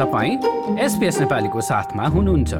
तपाईँ 0.00 0.36
एसपिएस 0.80 1.18
नेपालीको 1.20 1.60
साथमा 1.60 2.04
हुनुहुन्छ। 2.06 2.54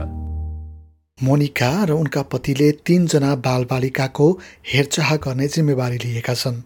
मोनिका 1.19 1.71
र 1.85 1.91
उनका 1.93 2.23
पतिले 2.23 2.71
तीनजना 2.87 3.35
बालबालिकाको 3.37 4.27
हेरचाह 4.73 5.15
गर्ने 5.17 5.49
जिम्मेवारी 5.49 5.99
लिएका 5.99 6.35
छन्। 6.35 6.61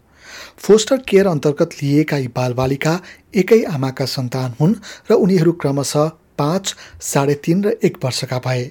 फोस्टर 0.59 0.97
केयर 1.09 1.27
अन्तर्गत 1.27 1.79
लिएका 1.83 2.17
यी 2.17 2.29
बालबालिका 2.34 2.95
एकै 3.37 3.62
आमाका 3.71 4.05
सन्तान 4.16 4.55
हुन् 4.61 4.75
र 5.11 5.15
उनीहरू 5.15 5.52
क्रमशः 5.62 6.11
पाँच 6.39 6.75
साढे 7.02 7.34
तिन 7.45 7.65
र 7.65 7.79
एक 7.84 8.05
वर्षका 8.05 8.38
भए। 8.38 8.70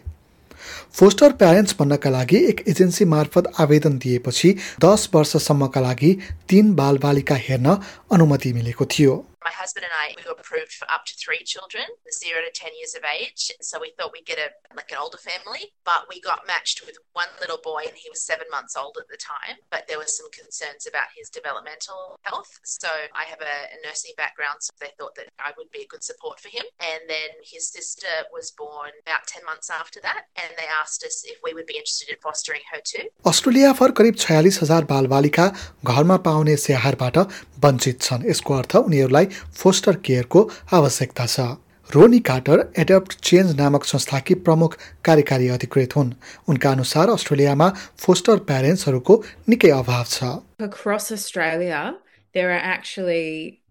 फोस्टर 0.92 1.32
प्यारेन्ट्स 1.32 1.76
बन्नका 1.80 2.10
लागि 2.10 2.46
एक 2.46 2.64
एजेन्सी 2.68 3.06
मार्फत 3.06 3.52
आवेदन 3.60 3.98
दिएपछि 3.98 4.56
दस 4.86 5.10
वर्षसम्मका 5.16 5.82
लागि 5.82 6.18
तीन 6.50 6.74
बालबालिका 6.76 7.36
हेर्न 7.48 7.78
अनुमति 8.12 8.54
मिलेको 8.54 8.86
थियो। 8.86 9.24
My 9.49 9.55
husband 9.63 9.85
and 9.89 9.95
I 9.95 10.15
we 10.17 10.25
were 10.27 10.39
approved 10.39 10.73
for 10.73 10.87
up 10.91 11.05
to 11.07 11.15
three 11.23 11.43
children, 11.45 11.85
zero 12.13 12.39
to 12.47 12.53
ten 12.55 12.73
years 12.79 12.95
of 12.99 13.03
age. 13.05 13.53
So 13.61 13.81
we 13.81 13.93
thought 13.97 14.13
we'd 14.13 14.27
get 14.27 14.39
a 14.39 14.49
like 14.77 14.91
an 14.93 14.99
older 15.05 15.19
family, 15.19 15.73
but 15.85 16.07
we 16.11 16.21
got 16.21 16.47
matched 16.47 16.85
with 16.87 16.97
one 17.13 17.33
little 17.41 17.61
boy, 17.63 17.83
and 17.89 17.97
he 17.97 18.11
was 18.11 18.23
seven 18.23 18.49
months 18.51 18.77
old 18.77 18.97
at 19.03 19.09
the 19.09 19.21
time. 19.21 19.57
But 19.71 19.87
there 19.89 19.99
was 19.99 20.17
some 20.17 20.31
concerns 20.31 20.87
about 20.87 21.09
his 21.17 21.31
developmental 21.31 22.19
health. 22.23 22.53
So 22.65 22.89
I 23.23 23.25
have 23.33 23.41
a, 23.41 23.57
a 23.75 23.79
nursing 23.87 24.15
background, 24.17 24.59
so 24.61 24.71
they 24.81 24.93
thought 24.99 25.15
that 25.17 25.29
I 25.39 25.51
would 25.57 25.71
be 25.71 25.83
a 25.83 25.91
good 25.93 26.05
support 26.05 26.41
for 26.41 26.49
him. 26.49 26.67
And 26.81 27.01
then 27.09 27.31
his 27.43 27.69
sister 27.69 28.15
was 28.33 28.51
born 28.53 28.93
about 29.07 29.27
ten 29.27 29.45
months 29.45 29.71
after 29.71 30.01
that, 30.01 30.29
and 30.37 30.51
they 30.61 30.69
asked 30.83 31.03
us 31.05 31.25
if 31.27 31.39
we 31.45 31.55
would 31.55 31.67
be 31.67 31.79
interested 31.81 32.09
in 32.15 32.19
fostering 32.23 32.65
her 32.73 32.81
too. 32.85 33.07
Australia 33.33 33.73
for 33.81 33.91
करिब 33.99 34.15
छयालिस 34.25 34.63
हजार 34.63 34.85
बालबालिका 34.93 35.47
घरमा 35.93 36.17
पाउने 36.29 36.57
स्याहारबाट 36.65 37.17
वञ्चित 37.65 38.01
छन् 38.07 38.27
यसको 38.31 38.55
अर्थ 38.59 38.77
उनीहरूलाई 38.77 39.27
फोस्टर 39.62 39.96
केयरको 40.08 40.50
आवश्यकता 40.80 41.26
छ 41.36 41.48
रोनी 41.90 42.20
कार्टर 42.28 42.60
एडप्ट 42.80 43.14
चेन्ज 43.30 43.56
नामक 43.60 43.84
संस्थाकी 43.86 44.34
प्रमुख 44.46 44.78
कार्यकारी 45.06 45.48
अधिकृत 45.56 45.96
हुन् 45.96 46.12
उनका 46.50 46.72
अनुसार 46.78 47.10
अस्ट्रेलियामा 47.16 47.68
फोस्टर 48.06 48.38
प्यारेन्ट्सहरूको 48.52 49.18
निकै 49.50 49.72
अभाव 49.82 50.06
छ 50.14 50.32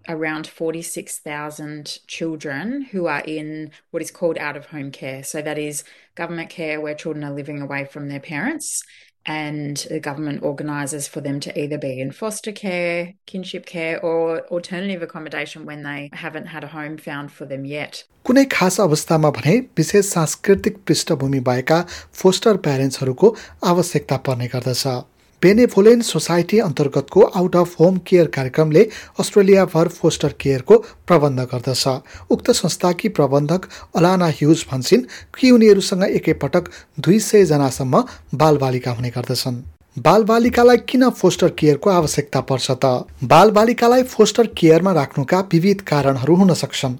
around 0.09 0.47
46,000 0.47 2.01
children 2.07 2.71
who 2.93 3.07
are 3.07 3.23
in 3.25 3.71
what 3.91 4.03
is 4.03 4.11
called 4.11 4.39
out 4.39 4.57
of 4.57 4.67
home 4.67 4.91
care. 4.91 5.23
So 5.23 5.43
that 5.43 5.59
is 5.59 5.85
government 6.17 6.51
care 6.51 6.81
where 6.81 6.95
children 6.95 7.25
are 7.25 7.33
living 7.33 7.61
away 7.63 7.85
from 7.85 8.09
their 8.09 8.21
parents 8.21 8.83
and 9.27 9.77
the 9.89 10.01
government 10.01 10.43
organises 10.43 11.09
for 11.09 11.21
them 11.21 11.41
to 11.41 11.59
either 11.59 11.79
be 11.79 12.01
in 12.01 12.11
foster 12.11 12.53
care, 12.53 13.15
kinship 13.27 13.67
care, 13.67 14.01
or 14.01 14.41
alternative 14.49 15.03
accommodation 15.03 15.65
when 15.65 15.83
they 15.83 16.11
haven't 16.13 16.47
had 16.47 16.65
a 16.65 16.69
home 16.69 16.97
found 16.97 17.31
for 17.31 17.47
them 17.47 17.65
yet. 17.65 18.05
कुनै 18.25 18.45
खास 18.51 18.81
अवस्थामा 18.81 19.31
भने 19.37 19.55
विशेष 19.77 20.07
सांस्कृतिक 20.07 20.77
पृष्ठभूमि 20.87 21.41
भएका 21.49 21.81
poster 22.21 22.57
प्यारेन्ट्सहरूको 22.67 23.35
आवश्यकता 23.71 24.17
पर्ने 24.27 24.47
गर्दछ 24.53 24.87
बेनेफोलेन 25.43 26.01
सोसाइटी 26.03 26.59
अन्तर्गतको 26.61 27.23
आउट 27.37 27.57
अफ 27.57 27.75
होम 27.81 27.97
केयर 28.07 28.27
कार्यक्रमले 28.27 28.83
अस्ट्रेलियाभर 29.21 29.89
फोस्टर 29.89 30.35
केयरको 30.41 30.77
प्रबन्ध 31.07 31.41
गर्दछ। 31.53 31.87
उक्त 32.31 32.51
संस्थाकी 32.53 33.09
प्रबन्धक 33.09 33.69
अलाना 33.97 34.29
ह्युज 34.39 34.65
भन्छन् 34.71 35.05
कि 35.35 35.51
उनीहरूसँग 35.51 36.05
एकैपटक 36.05 36.71
दुई 37.01 37.19
सयजनासम्म 37.21 38.05
बालबालिका 38.35 38.91
हुने 38.93 39.11
गर्दछन्। 39.11 39.63
बालबालिकालाई 39.97 40.77
किन 40.89 41.09
फोस्टर 41.11 41.49
केयरको 41.53 41.91
आवश्यकता 41.91 42.41
पर्छ 42.41 42.71
त? 42.73 43.05
बालबालिकालाई 43.23 44.03
फोस्टर 44.03 44.47
केयरमा 44.57 44.93
राख्नुका 44.93 45.41
विविध 45.53 45.81
कारणहरू 45.85 46.35
हुन 46.35 46.53
सक्छन्। 46.55 46.95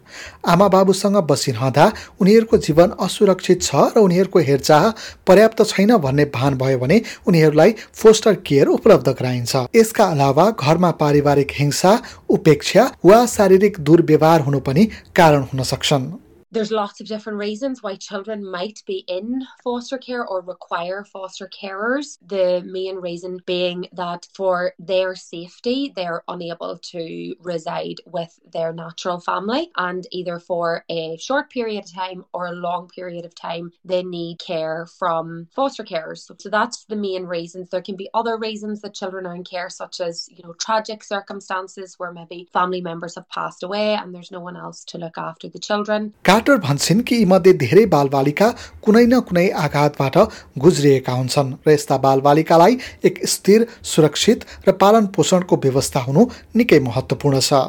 आमा 0.45 0.69
बाबुसँग 0.69 1.17
बसिरहँदा 1.25 1.87
उनीहरूको 2.21 2.57
जीवन 2.59 2.91
असुरक्षित 3.01 3.63
छ 3.63 3.97
र 3.97 3.99
उनीहरूको 3.99 4.39
हेरचाह 4.39 4.85
पर्याप्त 5.25 5.63
छैन 5.65 5.97
भन्ने 5.97 6.25
भान 6.37 6.59
भयो 6.61 6.79
भने 6.79 7.01
उनीहरूलाई 7.27 7.75
फोस्टर 7.97 8.35
केयर 8.45 8.69
उपलब्ध 8.69 9.09
गराइन्छ। 9.09 9.73
यसका 9.73 10.05
अलावा 10.05 10.51
घरमा 10.53 10.91
पारिवारिक 11.01 11.51
हिंसा 11.57 11.93
उपेक्षा 12.29 12.85
वा 13.05 13.25
शारीरिक 13.27 13.81
दुर्व्यवहार 13.81 14.41
हुनु 14.41 14.61
पनि 14.61 14.85
कारण 15.17 15.49
हुन 15.49 15.63
सक्छन्। 15.65 16.05
There's 16.53 16.71
lots 16.71 17.01
of 17.01 17.07
different 17.07 17.39
reasons 17.39 17.83
why 17.83 17.97
children 17.97 18.49
might 18.49 18.83
be 18.87 19.05
in 19.09 19.43
foster 19.65 19.97
care 19.97 20.25
or 20.25 20.43
require 20.43 21.03
foster 21.03 21.49
carers. 21.49 22.19
The 22.27 22.63
main 22.65 22.97
reason 22.97 23.39
being 23.47 23.89
that 23.95 24.29
for 24.35 24.75
their 24.79 25.15
safety, 25.15 25.93
they're 25.97 26.23
unable 26.29 26.79
to 26.91 27.35
reside 27.41 27.97
with 28.07 28.39
their 28.53 28.73
natural 28.73 29.19
family, 29.19 29.71
and 29.77 30.07
either 30.13 30.39
for 30.39 30.85
a 30.91 31.17
short 31.17 31.51
period 31.51 31.85
of 31.85 31.93
time 31.93 32.25
or 32.35 32.47
a 32.47 32.53
long 32.53 32.89
period 32.89 33.25
of 33.25 33.35
time, 33.35 33.73
they 33.85 34.03
need 34.03 34.39
care 34.39 34.87
from 34.99 35.49
foster 35.55 35.85
carers. 35.85 36.31
So 36.39 36.51
that's 36.51 36.85
the 36.85 36.97
main 36.97 37.25
reasons. 37.25 37.71
There 37.71 37.81
can 37.81 37.97
be 37.97 38.11
other 38.13 38.37
reasons 38.37 38.83
that 38.83 38.95
children 38.95 39.27
are 39.27 39.35
in 39.35 39.45
care, 39.45 39.71
such 39.71 40.01
as 40.01 40.29
you 40.31 40.43
know 40.43 40.53
tragic 40.55 41.03
circumstances 41.03 41.95
where 41.99 42.13
maybe 42.13 42.49
family 42.53 42.83
members 42.83 43.15
have 43.15 43.29
passed 43.31 43.63
away 43.63 43.95
and 43.95 44.15
there's 44.15 44.31
no 44.31 44.41
one 44.41 44.57
else 44.57 44.85
to 44.85 44.99
look 44.99 45.17
after 45.17 45.49
the 45.49 45.59
children. 45.59 46.13
Carter 46.43 46.61
भन्छन् 46.67 47.01
कि 47.07 47.17
यीमध्ये 47.17 47.53
धेरै 47.55 47.85
बालबालिका 47.87 48.47
कुनै 48.83 49.05
न 49.07 49.19
कुनै 49.27 49.49
आघातबाट 49.65 50.17
गुज्रिएका 50.59 51.13
हुन्छन् 51.19 51.53
र 51.67 51.71
यस्ता 51.71 51.97
बालबालिकालाई 52.07 52.77
एक 53.07 53.21
स्थिर 53.35 53.67
सुरक्षित 53.91 54.45
र 54.67 54.73
पालन 54.83 55.07
पोषणको 55.15 55.57
व्यवस्था 55.67 56.01
हुनु 56.09 56.27
निकै 56.59 56.79
महत्त्वपूर्ण 56.89 57.41
छ 57.51 57.63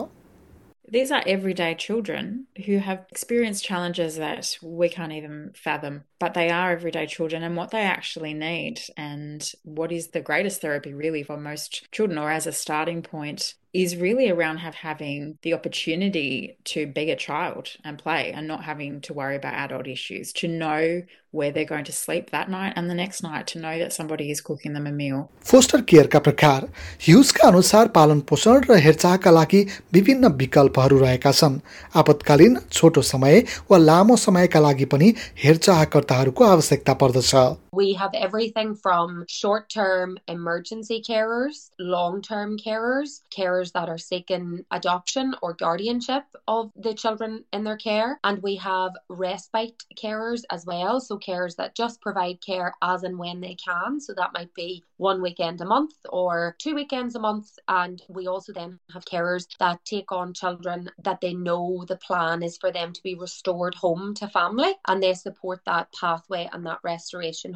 These 0.93 1.11
are 1.11 1.23
everyday 1.25 1.73
children 1.83 2.25
who 2.65 2.77
have 2.87 3.05
experienced 3.13 3.63
challenges 3.69 4.17
that 4.17 4.49
we 4.81 4.89
can't 4.95 5.15
even 5.19 5.37
fathom, 5.55 5.95
but 6.19 6.35
they 6.35 6.49
are 6.51 6.71
everyday 6.71 7.07
children 7.07 7.41
and 7.47 7.57
what 7.57 7.71
they 7.71 7.81
actually 7.81 8.33
need. 8.35 8.81
And 8.95 9.41
what 9.79 9.91
is 9.91 10.09
the 10.09 10.21
greatest 10.21 10.61
therapy, 10.61 10.93
really, 10.93 11.23
for 11.23 11.37
most 11.37 11.79
children, 11.91 12.19
or 12.19 12.29
as 12.29 12.45
a 12.45 12.51
starting 12.51 13.01
point, 13.01 13.55
is 13.73 13.95
really 13.97 14.29
around 14.29 14.57
have 14.57 14.75
having 14.75 15.37
the 15.41 15.53
opportunity 15.53 16.57
to 16.63 16.85
be 16.87 17.09
a 17.11 17.15
child 17.15 17.69
and 17.83 17.97
play 17.97 18.31
and 18.31 18.47
not 18.47 18.63
having 18.63 19.01
to 19.01 19.13
worry 19.13 19.35
about 19.35 19.55
adult 19.55 19.87
issues 19.87 20.31
to 20.33 20.47
know 20.47 21.01
where 21.32 21.50
they're 21.52 21.64
going 21.64 21.84
to 21.84 21.92
sleep 21.92 22.30
that 22.30 22.48
night 22.48 22.72
and 22.76 22.88
the 22.88 22.94
next 22.94 23.22
night 23.22 23.46
to 23.46 23.58
know 23.58 23.78
that 23.78 23.92
somebody 23.92 24.30
is 24.30 24.40
cooking 24.40 24.72
them 24.72 24.86
a 24.86 24.92
meal. 24.92 25.28
Foster 25.50 25.80
केयरका 25.90 26.18
प्रकार 26.28 26.68
ह्युजका 27.06 27.48
अनुसार 27.48 27.88
पालन 27.98 28.20
पोषण 28.30 28.64
र 28.70 28.78
हेरचाहका 28.86 29.30
लागि 29.30 29.60
विभिन्न 29.92 30.28
विकल्पहरू 30.42 30.98
रहेका 30.98 31.32
छन् 31.32 31.58
आपतकालीन 32.02 32.58
छोटो 32.72 33.02
समय 33.12 33.44
वा 33.70 33.78
लामो 33.78 34.16
समयका 34.26 34.60
लागि 34.60 34.84
पनि 34.94 35.14
हेरचाहकर्ताहरूको 35.44 36.44
आवश्यकता 36.44 36.94
पर्दछ 37.04 37.34
We 37.78 37.92
have 37.94 38.14
everything 38.14 38.74
from 38.74 39.24
short 39.28 39.68
term 39.72 40.18
emergency 40.26 41.00
carers, 41.08 41.70
long 41.78 42.22
term 42.22 42.56
carers, 42.58 43.20
carers 43.36 43.70
that 43.72 43.88
are 43.88 43.98
seeking 43.98 44.64
adoption 44.78 45.34
or 45.42 45.52
guardianship 45.54 46.24
of 46.48 46.72
the 46.86 46.94
children 46.94 47.44
in 47.52 47.62
their 47.62 47.76
care, 47.76 48.18
and 48.24 48.42
we 48.42 48.56
have 48.56 48.98
respite 49.08 49.84
carers 50.02 50.42
as 50.50 50.66
well. 50.66 51.00
So, 51.00 51.18
carers 51.22 51.56
that 51.56 51.74
just 51.74 52.00
provide 52.00 52.40
care 52.40 52.74
as 52.82 53.04
and 53.04 53.18
when 53.18 53.40
they 53.40 53.54
can. 53.54 54.00
So, 54.00 54.12
that 54.14 54.32
might 54.32 54.52
be 54.54 54.84
one 54.96 55.22
weekend 55.22 55.60
a 55.60 55.64
month 55.64 55.94
or 56.08 56.56
two 56.58 56.74
weekends 56.74 57.14
a 57.14 57.20
month. 57.20 57.58
And 57.68 58.02
we 58.08 58.26
also 58.26 58.52
then 58.52 58.78
have 58.92 59.04
carers 59.04 59.46
that 59.58 59.84
take 59.84 60.10
on 60.10 60.34
children 60.34 60.90
that 61.04 61.20
they 61.20 61.34
know 61.34 61.84
the 61.86 61.96
plan 61.96 62.42
is 62.42 62.58
for 62.58 62.72
them 62.72 62.92
to 62.92 63.02
be 63.02 63.14
restored 63.14 63.74
home 63.74 64.14
to 64.14 64.28
family 64.28 64.74
and 64.88 65.02
they 65.02 65.14
support 65.14 65.60
that 65.66 65.88
pathway 65.92 66.48
and 66.52 66.66
that 66.66 66.78
restoration 66.82 67.54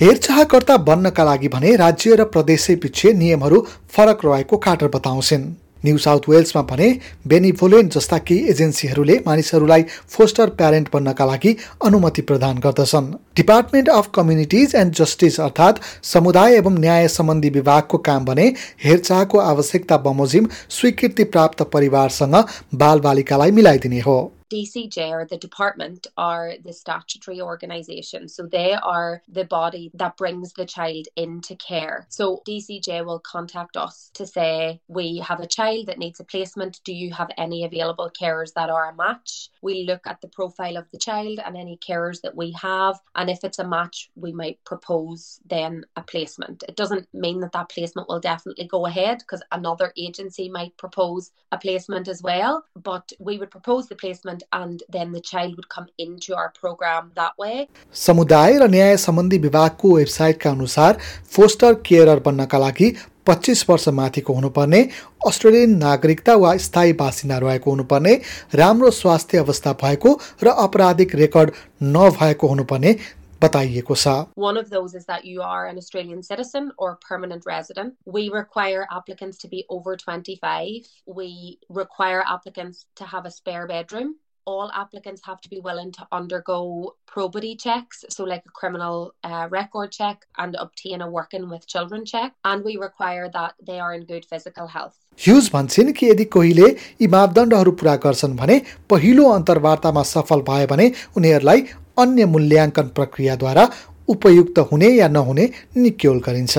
हेरचाहकर्ता 0.00 0.76
बन्नका 0.86 1.24
लागि 1.24 1.48
भने 1.48 1.74
राज्य 1.76 2.14
र 2.20 2.24
प्रदेशै 2.36 2.74
पछि 2.84 3.12
नियमहरू 3.20 3.60
फरक 3.96 4.24
रहेको 4.24 4.56
Carter 4.66 4.88
बताउँछन् 4.96 5.44
न्यू 5.85 5.97
साउथ 5.97 6.29
वेल्समा 6.29 6.61
भने 6.69 6.89
बेनिभोलेन्ट 7.27 7.93
जस्ता 7.93 8.17
केही 8.19 8.49
एजेन्सीहरूले 8.49 9.19
मानिसहरूलाई 9.27 9.83
फोस्टर 10.09 10.49
प्यारेन्ट 10.59 10.89
बन्नका 10.93 11.25
लागि 11.25 11.55
अनुमति 11.85 12.21
प्रदान 12.21 12.57
गर्दछन्। 12.59 13.11
Department 13.35 13.89
of 13.89 14.09
Communities 14.15 14.75
and 14.75 14.93
Justice 14.95 15.39
अर्थात् 15.39 15.83
समुदाय 16.05 16.55
एवं 16.55 16.79
न्याय 16.79 17.07
सम्बन्धी 17.09 17.49
विभागको 17.49 17.97
काम 18.09 18.25
भने 18.25 18.47
हेरचाहको 18.83 19.37
आवश्यकता 19.39 19.97
बमोजिम 19.99 20.47
स्वीकृति 20.69 21.23
प्राप्त 21.25 21.63
परिवारसँग 21.73 22.43
बालबालिकालाई 22.75 23.51
मिलाइदिने 23.51 23.99
हो। 23.99 24.19
DCJ 24.49 25.09
or 25.11 25.25
the 25.25 25.37
department 25.37 26.07
are 26.17 26.53
the 26.63 26.73
statutory 26.73 27.41
organisation. 27.41 28.27
So 28.27 28.45
they 28.45 28.73
are 28.73 29.21
the 29.27 29.45
body 29.45 29.91
that 29.95 30.17
brings 30.17 30.53
the 30.53 30.65
child 30.65 31.07
into 31.15 31.55
care. 31.55 32.07
So 32.09 32.41
DCJ 32.47 33.05
will 33.05 33.19
contact 33.19 33.77
us 33.77 34.11
to 34.13 34.25
say, 34.25 34.81
We 34.87 35.23
have 35.25 35.39
a 35.39 35.47
child 35.47 35.87
that 35.87 35.99
needs 35.99 36.19
a 36.19 36.23
placement. 36.23 36.81
Do 36.83 36.93
you 36.93 37.13
have 37.13 37.29
any 37.37 37.63
available 37.65 38.11
carers 38.19 38.53
that 38.53 38.69
are 38.69 38.89
a 38.89 38.95
match? 38.95 39.49
We 39.61 39.83
look 39.83 40.07
at 40.07 40.21
the 40.21 40.27
profile 40.27 40.77
of 40.77 40.89
the 40.91 40.97
child 40.97 41.39
and 41.45 41.55
any 41.55 41.77
carers 41.77 42.21
that 42.21 42.35
we 42.35 42.51
have. 42.61 42.99
And 43.15 43.29
if 43.29 43.43
it's 43.43 43.59
a 43.59 43.67
match, 43.67 44.09
we 44.15 44.31
might 44.31 44.63
propose 44.65 45.39
then 45.45 45.85
a 45.95 46.01
placement. 46.01 46.63
It 46.67 46.75
doesn't 46.75 47.07
mean 47.13 47.39
that 47.41 47.51
that 47.53 47.69
placement 47.69 48.07
will 48.07 48.19
definitely 48.19 48.67
go 48.67 48.85
ahead 48.85 49.19
because 49.19 49.41
another 49.51 49.93
agency 49.97 50.49
might 50.49 50.77
propose 50.77 51.31
a 51.51 51.57
placement 51.57 52.07
as 52.07 52.21
well. 52.21 52.63
But 52.75 53.11
we 53.19 53.37
would 53.37 53.51
propose 53.51 53.87
the 53.87 53.95
placement 53.95 54.38
treatment 54.39 54.43
and 54.51 54.83
then 54.89 55.11
the 55.11 55.21
child 55.21 55.55
would 55.55 55.69
come 55.69 55.87
into 55.97 56.35
our 56.35 56.51
program 56.51 57.11
that 57.15 57.37
way. 57.37 57.67
समुदाय 57.93 58.57
र 58.59 58.67
न्याय 58.69 58.97
सम्बन्धी 58.97 59.37
विभागको 59.37 59.95
वेबसाइटका 59.95 60.51
अनुसार 60.51 60.97
poster 61.35 61.73
carer 61.85 62.19
बन्नका 62.19 62.57
लागि 62.57 62.95
पच्चिस 63.27 63.69
वर्ष 63.69 63.87
माथिको 63.99 64.33
हुनुपर्ने 64.33 64.81
अस्ट्रेलियन 65.27 65.77
नागरिकता 65.77 66.35
वा 66.35 66.55
स्थायी 66.57 66.93
बासिन्दा 67.01 67.37
रहेको 67.37 67.71
हुनुपर्ने 67.71 68.19
राम्रो 68.55 68.91
स्वास्थ्य 69.01 69.37
अवस्था 69.37 69.73
भएको 69.83 70.19
र 70.43 70.49
आपराधिक 70.65 71.15
रेकर्ड 71.15 71.51
नभएको 71.83 72.47
हुनुपर्ने 72.47 72.95
बताइएको 73.41 73.95
छ 73.95 74.13
One 74.35 74.57
of 74.57 74.69
those 74.69 74.95
is 74.95 75.05
that 75.05 75.25
you 75.25 75.41
are 75.41 75.67
an 75.67 75.77
Australian 75.77 76.23
citizen 76.23 76.71
or 76.77 76.97
permanent 77.07 77.45
resident. 77.45 77.93
We 78.05 78.29
require 78.29 78.87
applicants 78.91 79.37
to 79.39 79.47
be 79.47 79.65
over 79.69 79.95
25. 79.95 80.89
We 81.07 81.59
require 81.69 82.23
applicants 82.27 82.85
to 82.95 83.05
have 83.05 83.25
a 83.25 83.31
spare 83.31 83.67
bedroom. 83.67 84.15
All 84.45 84.71
applicants 84.73 85.21
have 85.25 85.41
to 85.41 85.49
be 85.49 85.59
willing 85.59 85.91
to 85.93 86.07
undergo 86.11 86.95
probity 87.05 87.55
checks, 87.55 88.05
so 88.09 88.23
like 88.23 88.43
a 88.45 88.51
criminal 88.51 89.13
uh, 89.23 89.47
record 89.51 89.91
check 89.91 90.25
and 90.37 90.55
obtain 90.59 91.01
a 91.01 91.09
working 91.09 91.49
with 91.49 91.67
children 91.67 92.05
check. 92.05 92.33
And 92.43 92.63
we 92.63 92.77
require 92.77 93.29
that 93.29 93.53
they 93.65 93.79
are 93.79 93.93
in 93.93 94.05
good 94.05 94.25
physical 94.25 94.67
health. 94.67 94.95
Hughes 95.19 95.49
भन्छन् 95.53 95.91
कि 95.93 96.09
यदि 96.09 96.25
कोहीले 96.35 96.67
यी 97.01 97.07
मापदण्डहरू 97.15 97.71
पुरा 97.79 97.95
गर्छन् 98.05 98.35
भने 98.41 98.61
पहिलो 98.89 99.29
अन्तर्वार्तामा 99.31 100.03
सफल 100.15 100.41
भयो 100.49 100.67
भने 100.73 100.91
उनीहरूलाई 101.17 101.65
अन्य 102.03 102.25
मूल्याङ्कन 102.35 102.87
प्रक्रियाद्वारा 102.99 103.69
उपयुक्त 104.15 104.59
हुने 104.71 104.89
या 104.89 105.07
नहुने 105.15 105.49
निक्योल 105.77 106.19
गरिन्छ 106.27 106.57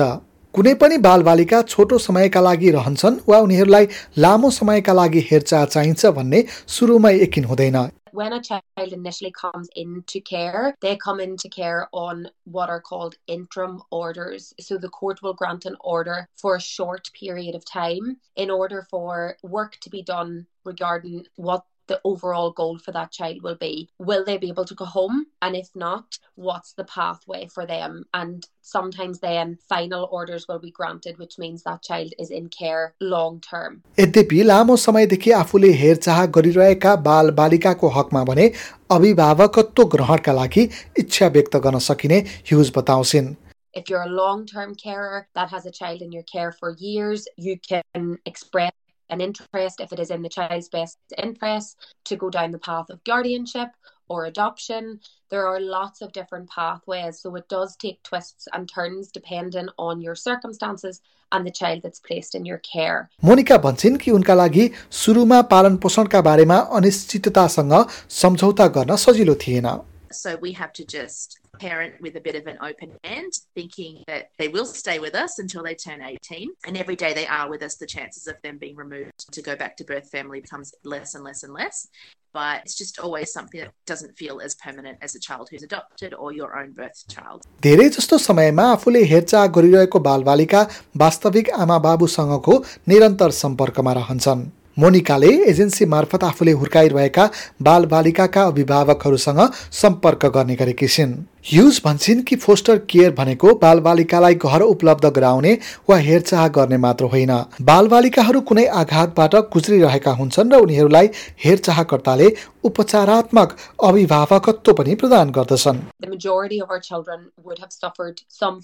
कुनै 0.57 0.71
पनि 0.79 0.95
बालबालिका 1.03 1.59
छोटो 1.73 1.97
समयका 2.05 2.39
लागि 2.47 2.71
रहन्छन् 2.75 3.19
वा 3.31 3.37
उनीहरूलाई 3.43 3.87
लामो 4.23 4.49
समयका 4.55 4.93
लागि 4.99 5.21
हेरचाह 5.29 5.65
चाहिन्छ 5.75 6.11
भन्ने 6.17 6.43
सुरुमै 6.77 7.13
यकिन 7.21 7.45
हुँदैन 7.51 7.77
when 8.13 8.33
a 8.33 8.41
child 8.41 8.91
initially 8.95 9.31
comes 9.31 9.69
into 9.81 10.19
care, 10.19 10.75
they 10.81 10.97
come 10.97 11.19
into 11.21 11.49
care 11.49 11.87
on 11.91 12.27
what 12.43 12.69
are 12.69 12.81
called 12.81 13.15
interim 13.27 13.81
orders. 13.89 14.53
So 14.59 14.77
the 14.77 14.89
court 14.89 15.21
will 15.21 15.33
grant 15.33 15.65
an 15.65 15.77
order 15.79 16.27
for 16.35 16.55
a 16.55 16.61
short 16.61 17.09
period 17.19 17.55
of 17.55 17.63
time 17.65 18.17
in 18.35 18.51
order 18.51 18.85
for 18.89 19.37
work 19.43 19.77
to 19.81 19.89
be 19.89 20.03
done 20.03 20.45
regarding 20.65 21.25
what 21.35 21.63
the 21.86 22.00
overall 22.04 22.50
goal 22.50 22.78
for 22.78 22.92
that 22.92 23.12
child 23.12 23.42
will 23.42 23.54
be. 23.54 23.88
Will 23.98 24.24
they 24.24 24.36
be 24.38 24.48
able 24.48 24.64
to 24.64 24.74
go 24.74 24.84
home? 24.84 25.26
And 25.42 25.56
if 25.56 25.68
not, 25.74 26.18
what's 26.34 26.72
the 26.72 26.84
pathway 26.84 27.46
for 27.46 27.66
them? 27.66 28.04
And 28.12 28.46
sometimes 28.62 29.20
then 29.20 29.58
final 29.68 30.08
orders 30.10 30.46
will 30.48 30.58
be 30.58 30.70
granted, 30.70 31.18
which 31.18 31.38
means 31.38 31.62
that 31.62 31.82
child 31.82 32.12
is 32.18 32.30
in 32.30 32.48
care 32.48 32.94
long 33.00 33.40
term. 33.40 33.82
यद्यपि 33.98 34.42
लामो 34.42 34.76
समयदेखि 34.86 35.30
आफूले 35.40 35.72
हेरचाह 35.82 36.24
गरिरहेका 36.36 36.94
बाल 37.08 37.30
बालिकाको 37.40 37.88
हकमा 37.98 38.24
भने 38.30 38.50
अभिभावकत्व 38.98 39.84
ग्रहणका 39.96 40.32
लागि 40.32 40.68
इच्छा 40.98 41.26
व्यक्त 41.38 41.56
गर्न 41.66 41.78
सकिने 41.90 42.18
ह्युज 42.50 42.72
बताउँछिन् 42.76 43.34
If 43.78 43.90
you're 43.90 44.04
a 44.04 44.14
long 44.18 44.46
term 44.46 44.74
carer 44.74 45.28
that 45.34 45.50
has 45.50 45.66
a 45.66 45.70
child 45.70 46.00
in 46.00 46.10
your 46.10 46.22
care 46.22 46.50
for 46.50 46.70
years, 46.78 47.28
you 47.36 47.58
can 47.58 48.16
express 48.24 48.72
an 49.10 49.20
interest 49.20 49.80
if 49.80 49.92
it 49.92 50.00
is 50.00 50.10
in 50.10 50.22
the 50.22 50.28
child's 50.28 50.68
best 50.68 50.98
interest 51.16 51.76
to 52.04 52.16
go 52.16 52.30
down 52.30 52.50
the 52.50 52.58
path 52.58 52.90
of 52.90 53.02
guardianship 53.04 53.68
or 54.08 54.24
adoption. 54.26 55.00
There 55.30 55.46
are 55.46 55.60
lots 55.60 56.02
of 56.02 56.12
different 56.12 56.48
pathways, 56.50 57.20
so 57.20 57.34
it 57.36 57.48
does 57.48 57.76
take 57.76 58.02
twists 58.02 58.48
and 58.52 58.68
turns 58.68 59.10
depending 59.10 59.68
on 59.78 60.00
your 60.00 60.14
circumstances 60.14 61.00
and 61.32 61.46
the 61.46 61.50
child 61.50 61.82
that's 61.82 62.00
placed 62.00 62.34
in 62.34 62.44
your 62.44 62.58
care. 62.58 63.08
Monica 63.24 63.58
भन्छन् 63.58 63.96
कि 63.98 64.10
उनका 64.10 64.34
लागि 64.34 64.70
सुरुमा 65.02 65.40
पालन 65.52 65.76
पोषणका 65.82 66.20
बारेमा 66.28 66.56
अनिश्चिततासँग 66.78 67.74
सम्झौता 68.22 68.66
गर्न 68.78 68.96
सजिलो 68.96 69.34
थिएन 69.46 69.68
So 70.12 70.36
we 70.36 70.52
have 70.52 70.72
to 70.74 70.84
just 70.84 71.38
parent 71.58 71.94
with 72.00 72.16
a 72.16 72.20
bit 72.20 72.36
of 72.36 72.46
an 72.46 72.58
open 72.62 72.92
hand, 73.02 73.32
thinking 73.54 74.04
that 74.06 74.30
they 74.38 74.48
will 74.48 74.66
stay 74.66 74.98
with 74.98 75.14
us 75.14 75.38
until 75.38 75.62
they 75.62 75.74
turn 75.74 76.02
18. 76.02 76.50
And 76.66 76.76
every 76.76 76.96
day 76.96 77.12
they 77.12 77.26
are 77.26 77.50
with 77.50 77.62
us, 77.62 77.76
the 77.76 77.86
chances 77.86 78.26
of 78.26 78.36
them 78.42 78.58
being 78.58 78.76
removed 78.76 79.32
to 79.32 79.42
go 79.42 79.56
back 79.56 79.76
to 79.78 79.84
birth 79.84 80.08
family 80.10 80.40
becomes 80.40 80.74
less 80.84 81.14
and 81.14 81.24
less 81.24 81.42
and 81.42 81.52
less. 81.52 81.88
But 82.32 82.60
it's 82.64 82.76
just 82.76 82.98
always 82.98 83.32
something 83.32 83.60
that 83.60 83.72
doesn't 83.86 84.16
feel 84.16 84.40
as 84.40 84.54
permanent 84.54 84.98
as 85.00 85.14
a 85.14 85.20
child 85.20 85.48
who's 85.50 85.62
adopted 85.62 86.12
or 86.14 86.32
your 86.32 86.58
own 86.58 86.72
birth 86.72 87.00
child. 87.08 87.46
धेरै 87.62 87.88
जस्तो 87.96 88.18
समयमा 88.26 88.64
आफूले 88.72 89.02
हेरचाह 89.12 89.46
गरिरहेको 89.56 89.98
बालबालिका 90.08 90.60
वास्तविक 91.04 91.50
आमा 91.64 91.78
बाबुसँगको 91.88 92.54
निरन्तर 92.92 93.30
सम्पर्कमा 93.42 93.92
रहन्छन् 94.00 94.44
मोनिकाले 94.77 95.31
एजेन्सी 95.49 95.85
मार्फत 95.85 96.23
आफूले 96.23 96.51
हुर्काइरहेका 96.51 97.29
बालबालिकाका 97.61 98.43
अभिभावकहरूसँग 98.43 99.39
सम्पर्क 99.71 100.25
गर्ने 100.25 100.55
गरेकी 100.55 100.87
छिन्। 100.87 101.13
ह्युज 101.45 101.81
भन्छन् 101.85 102.21
कि 102.21 102.35
फोस्टर 102.35 102.77
केयर 102.77 103.11
भनेको 103.11 103.53
बालबालिकालाई 103.53 104.35
घर 104.35 104.61
उपलब्ध 104.61 105.05
गराउने 105.05 105.57
वा 105.89 105.95
हेरचाह 105.97 106.47
गर्ने 106.47 106.77
मात्र 106.77 107.05
होइन 107.05 107.31
बालबालिकाहरू 107.61 108.41
कुनै 108.41 108.65
आघातबाट 108.81 109.35
गुज्रिरहेका 109.35 110.11
हुन्छन् 110.11 110.53
र 110.53 110.59
उनीहरूलाई 110.65 111.09
हेरचाहकर्ताले 111.45 112.27
उपचारात्मक 112.63 113.57
अभिभावकत्व 113.83 114.73
पनि 114.73 114.95
प्रदान 114.95 115.31
गर्दछन् 115.31 115.79
The 115.99 116.11
majority 116.11 116.61
of 116.61 116.69
our 116.69 116.79
children 116.79 117.25
would 117.43 117.57
have 117.57 117.73
suffered 117.73 118.21
some 118.29 118.61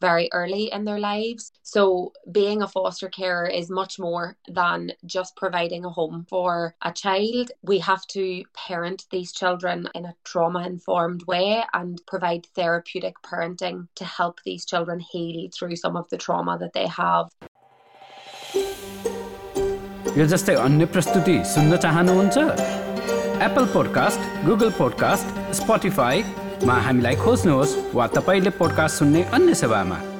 very 0.00 0.28
early. 0.32 0.62
So, 1.71 2.13
being 2.31 2.61
a 2.61 2.67
foster 2.67 3.09
carer 3.09 3.47
is 3.47 3.69
much 3.69 3.99
more 3.99 4.37
than 4.47 4.91
just 5.05 5.35
providing 5.35 5.85
a 5.85 5.89
home 5.89 6.25
for 6.29 6.75
a 6.81 6.91
child. 6.91 7.51
We 7.61 7.79
have 7.79 8.07
to 8.07 8.43
parent 8.53 9.05
these 9.11 9.31
children 9.31 9.89
in 9.93 10.05
a 10.05 10.15
trauma 10.23 10.65
informed 10.65 11.23
way 11.27 11.63
and 11.73 12.01
provide 12.07 12.47
therapeutic 12.55 13.15
parenting 13.21 13.87
to 13.95 14.05
help 14.05 14.39
these 14.45 14.65
children 14.65 14.99
heal 14.99 15.49
through 15.53 15.75
some 15.75 15.95
of 15.97 16.09
the 16.09 16.17
trauma 16.17 16.57
that 16.59 16.73
they 16.73 16.87
have. 16.87 17.29
यो 20.17 20.25
जस्तै 20.25 20.53
अन्य 20.65 20.85
प्रस्तुति 20.93 21.35
सुन्न 21.53 21.77
चाहनुहुन्छ 21.83 22.37
Apple 23.47 23.65
podcast 23.73 24.45
Google 24.45 24.71
podcast 24.79 25.53
स्पोटिफाईमा 25.61 26.81
हामीलाई 26.89 27.15
खोज्नुहोस् 27.23 27.77
वा 27.95 28.07
तपाईँले 28.17 28.57
पोडकास्ट 28.59 29.03
सुन्ने 29.03 29.23
अन्य 29.37 29.53
सेवामा 29.63 30.10